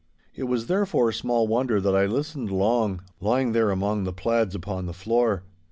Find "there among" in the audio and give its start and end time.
3.51-4.03